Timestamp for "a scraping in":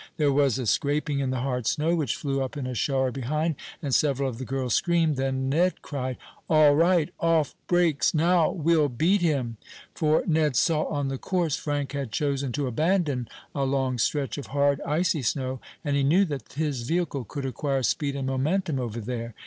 0.57-1.29